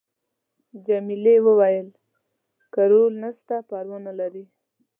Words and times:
جميلې 0.85 1.35
وويل:: 1.45 1.87
که 2.73 2.81
رول 2.91 3.13
نشته 3.23 3.55
پروا 3.69 3.97
نه 4.07 4.13
لري. 4.19 4.43